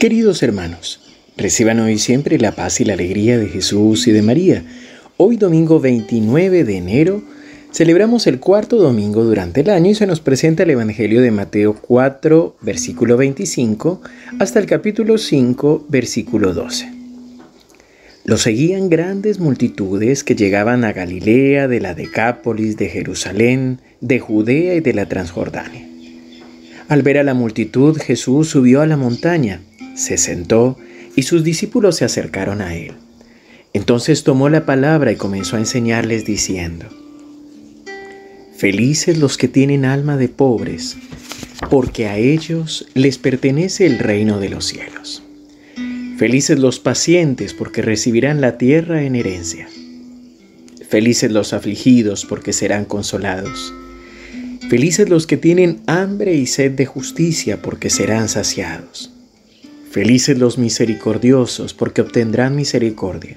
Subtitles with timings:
[0.00, 0.98] Queridos hermanos,
[1.36, 4.64] reciban hoy siempre la paz y la alegría de Jesús y de María.
[5.18, 7.22] Hoy domingo 29 de enero
[7.70, 11.74] celebramos el cuarto domingo durante el año y se nos presenta el Evangelio de Mateo
[11.74, 14.00] 4, versículo 25,
[14.38, 16.90] hasta el capítulo 5, versículo 12.
[18.24, 24.76] Lo seguían grandes multitudes que llegaban a Galilea, de la Decápolis, de Jerusalén, de Judea
[24.76, 25.86] y de la Transjordania.
[26.88, 29.60] Al ver a la multitud, Jesús subió a la montaña,
[29.94, 30.76] se sentó
[31.16, 32.94] y sus discípulos se acercaron a él.
[33.72, 36.86] Entonces tomó la palabra y comenzó a enseñarles diciendo,
[38.56, 40.96] Felices los que tienen alma de pobres,
[41.70, 45.22] porque a ellos les pertenece el reino de los cielos.
[46.18, 49.66] Felices los pacientes, porque recibirán la tierra en herencia.
[50.90, 53.72] Felices los afligidos, porque serán consolados.
[54.68, 59.10] Felices los que tienen hambre y sed de justicia, porque serán saciados.
[59.90, 63.34] Felices los misericordiosos, porque obtendrán misericordia.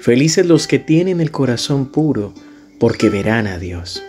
[0.00, 2.32] Felices los que tienen el corazón puro,
[2.78, 4.00] porque verán a Dios.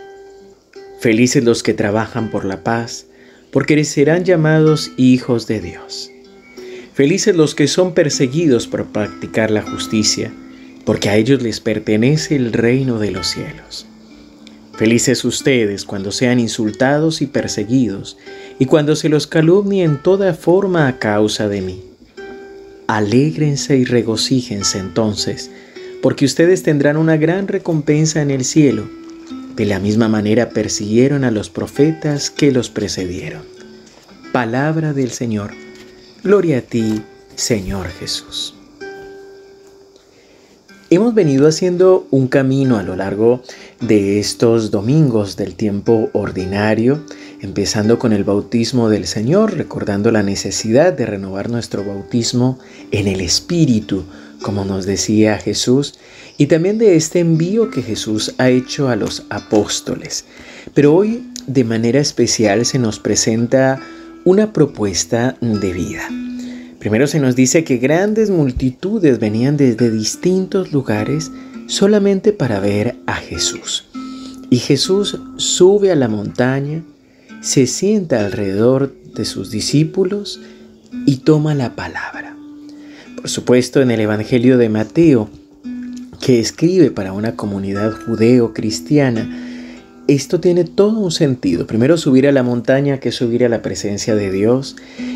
[1.00, 3.08] Felices los que trabajan por la paz,
[3.52, 6.12] porque serán llamados hijos de Dios.
[6.94, 10.32] Felices los que son perseguidos por practicar la justicia,
[10.86, 13.88] porque a ellos les pertenece el reino de los cielos.
[14.78, 18.16] Felices ustedes cuando sean insultados y perseguidos,
[18.60, 21.84] y cuando se los calumnie en toda forma a causa de mí.
[22.88, 25.52] Alégrense y regocíjense entonces,
[26.02, 28.88] porque ustedes tendrán una gran recompensa en el cielo.
[29.56, 33.42] De la misma manera persiguieron a los profetas que los precedieron.
[34.32, 35.52] Palabra del Señor.
[36.24, 37.02] Gloria a ti,
[37.36, 38.57] Señor Jesús.
[40.90, 43.42] Hemos venido haciendo un camino a lo largo
[43.82, 47.04] de estos domingos del tiempo ordinario,
[47.42, 52.58] empezando con el bautismo del Señor, recordando la necesidad de renovar nuestro bautismo
[52.92, 54.06] en el Espíritu,
[54.42, 56.00] como nos decía Jesús,
[56.38, 60.24] y también de este envío que Jesús ha hecho a los apóstoles.
[60.74, 63.82] Pero hoy, de manera especial, se nos presenta
[64.24, 66.08] una propuesta de vida.
[66.88, 71.34] Primero se nos dice que grandes multitudes venían desde distintos lugares
[71.68, 73.90] solamente para ver a Jesús.
[74.50, 76.86] Y Jesús sube a la montaña,
[77.42, 80.40] se sienta alrededor de sus discípulos
[81.06, 82.38] y toma la palabra.
[83.18, 85.30] Por supuesto, en el Evangelio de Mateo,
[86.22, 89.47] que escribe para una comunidad judeo-cristiana,
[90.08, 91.68] esto tiene todo un sentido.
[91.68, 94.76] Primero, subir a la montaña, que es subir a la presencia de Dios.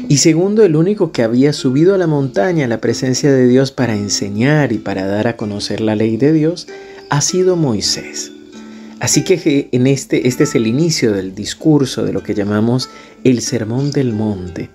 [0.10, 3.72] Y segundo, el único que había subido a la montaña, a la presencia de Dios,
[3.72, 6.68] para enseñar y para dar a conocer la ley de Dios,
[7.10, 8.32] ha sido Moisés.
[9.00, 12.90] Así que en este, este es el inicio del discurso de lo que llamamos
[13.24, 14.70] el Sermón del Monte.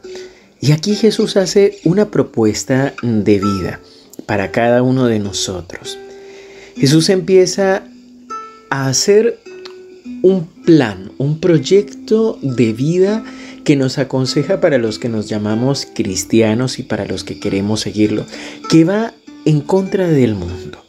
[0.61, 3.81] Y aquí Jesús hace una propuesta de vida
[4.27, 5.99] para cada uno de nosotros.
[6.77, 7.85] Jesús empieza
[8.71, 9.39] a hacer
[10.27, 13.25] un plan, un proyecto de vida
[13.63, 18.27] que nos aconseja para los que nos llamamos cristianos y para los que queremos seguirlo,
[18.69, 19.13] que va
[19.45, 20.85] en contra del mundo.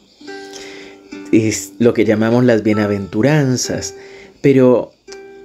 [1.30, 3.94] Es lo que llamamos las bienaventuranzas,
[4.42, 4.90] pero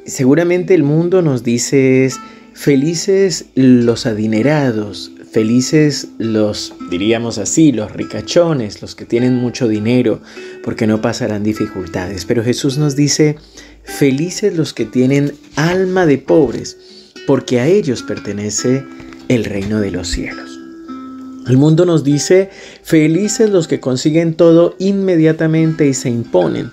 [0.08, 2.20] seguramente el mundo nos dice es
[2.56, 10.22] felices los adinerados, felices los, diríamos así, los ricachones, los que tienen mucho dinero,
[10.64, 12.26] porque no pasarán dificultades.
[12.26, 13.38] Pero Jesús nos dice,
[13.84, 16.78] Felices los que tienen alma de pobres,
[17.28, 18.84] porque a ellos pertenece
[19.28, 20.60] el reino de los cielos.
[21.48, 22.50] El mundo nos dice,
[22.82, 26.72] felices los que consiguen todo inmediatamente y se imponen.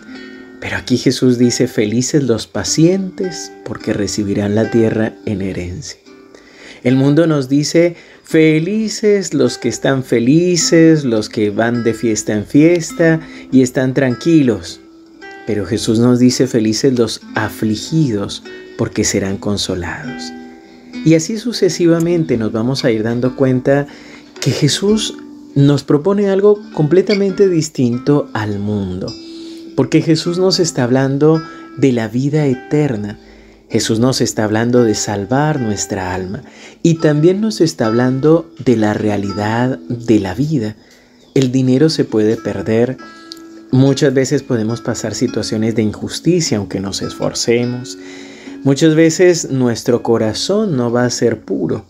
[0.60, 5.98] Pero aquí Jesús dice, felices los pacientes, porque recibirán la tierra en herencia.
[6.82, 12.46] El mundo nos dice, felices los que están felices, los que van de fiesta en
[12.46, 13.20] fiesta
[13.52, 14.80] y están tranquilos.
[15.46, 18.42] Pero Jesús nos dice felices los afligidos
[18.78, 20.32] porque serán consolados.
[21.04, 23.86] Y así sucesivamente nos vamos a ir dando cuenta
[24.40, 25.16] que Jesús
[25.54, 29.12] nos propone algo completamente distinto al mundo.
[29.76, 31.42] Porque Jesús nos está hablando
[31.78, 33.18] de la vida eterna.
[33.70, 36.42] Jesús nos está hablando de salvar nuestra alma
[36.82, 40.76] y también nos está hablando de la realidad de la vida.
[41.34, 42.98] El dinero se puede perder,
[43.72, 47.98] Muchas veces podemos pasar situaciones de injusticia aunque nos esforcemos.
[48.64, 51.86] Muchas veces nuestro corazón no va a ser puro.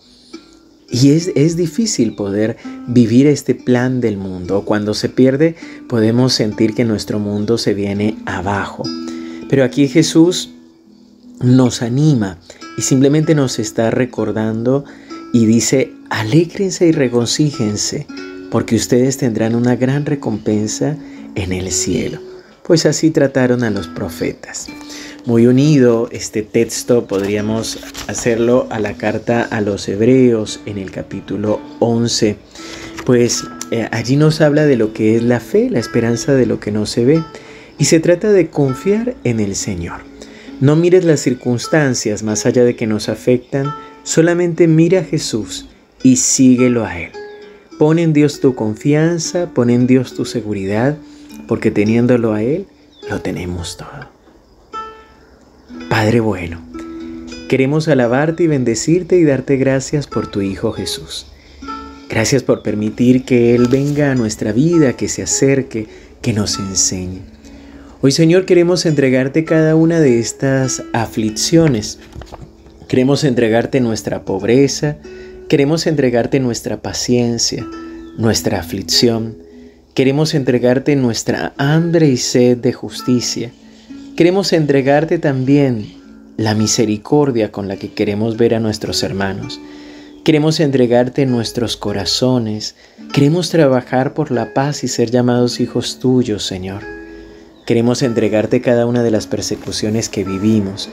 [0.91, 4.65] Y es, es, difícil poder vivir este plan del mundo.
[4.67, 5.55] Cuando se pierde
[5.89, 8.83] podemos sentir que nuestro mundo se viene abajo.
[9.49, 10.51] Pero aquí Jesús
[11.41, 12.39] nos anima
[12.77, 14.85] y simplemente nos está recordando
[15.33, 18.07] y dice, alégrense y regocíjense,
[18.51, 20.97] porque ustedes tendrán una gran recompensa
[21.35, 22.21] en el cielo.
[22.63, 24.69] Pues así trataron a los profetas.
[25.27, 27.79] Muy unido este texto, podríamos
[28.09, 32.37] hacerlo a la carta a los hebreos en el capítulo 11,
[33.05, 36.59] pues eh, allí nos habla de lo que es la fe, la esperanza de lo
[36.59, 37.23] que no se ve,
[37.79, 40.10] y se trata de confiar en el Señor.
[40.61, 43.73] No mires las circunstancias más allá de que nos afectan,
[44.03, 45.67] solamente mira a Jesús
[46.03, 47.13] y síguelo a Él.
[47.79, 50.99] Pon en Dios tu confianza, pon en Dios tu seguridad,
[51.49, 52.67] porque teniéndolo a Él,
[53.09, 54.11] lo tenemos todo.
[55.89, 56.61] Padre bueno,
[57.49, 61.27] queremos alabarte y bendecirte y darte gracias por tu Hijo Jesús.
[62.11, 65.87] Gracias por permitir que Él venga a nuestra vida, que se acerque,
[66.21, 67.40] que nos enseñe.
[68.03, 71.99] Hoy Señor queremos entregarte cada una de estas aflicciones.
[72.89, 74.97] Queremos entregarte nuestra pobreza,
[75.51, 77.67] queremos entregarte nuestra paciencia,
[78.17, 79.37] nuestra aflicción.
[79.93, 83.51] Queremos entregarte nuestra hambre y sed de justicia.
[84.17, 85.93] Queremos entregarte también
[86.39, 89.61] la misericordia con la que queremos ver a nuestros hermanos.
[90.25, 92.77] Queremos entregarte nuestros corazones.
[93.13, 97.00] Queremos trabajar por la paz y ser llamados hijos tuyos, Señor.
[97.67, 100.89] Queremos entregarte cada una de las persecuciones que vivimos,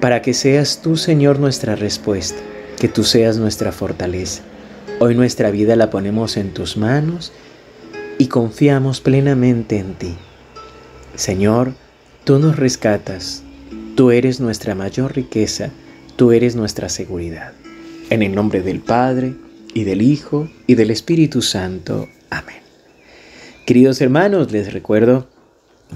[0.00, 2.38] para que seas tú, Señor, nuestra respuesta,
[2.78, 4.42] que tú seas nuestra fortaleza.
[4.98, 7.32] Hoy nuestra vida la ponemos en tus manos
[8.18, 10.14] y confiamos plenamente en ti.
[11.14, 11.74] Señor,
[12.24, 13.42] tú nos rescatas,
[13.96, 15.70] tú eres nuestra mayor riqueza,
[16.16, 17.52] tú eres nuestra seguridad.
[18.10, 19.34] En el nombre del Padre,
[19.74, 22.08] y del Hijo, y del Espíritu Santo.
[22.28, 22.56] Amén.
[23.66, 25.28] Queridos hermanos, les recuerdo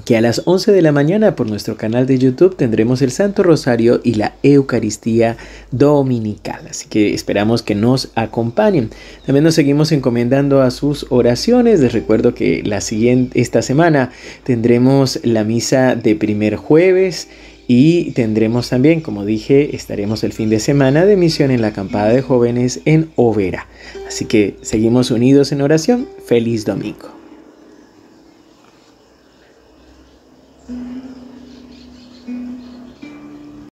[0.04, 3.42] que a las 11 de la mañana por nuestro canal de YouTube tendremos el Santo
[3.42, 5.36] Rosario y la Eucaristía
[5.70, 6.66] Dominical.
[6.68, 8.90] Así que esperamos que nos acompañen.
[9.24, 11.80] También nos seguimos encomendando a sus oraciones.
[11.80, 14.10] Les recuerdo que la siguiente, esta semana
[14.42, 17.28] tendremos la misa de primer jueves.
[17.66, 22.10] Y tendremos también, como dije, estaremos el fin de semana de misión en la acampada
[22.10, 23.66] de jóvenes en Overa.
[24.06, 26.06] Así que seguimos unidos en oración.
[26.26, 27.13] Feliz domingo.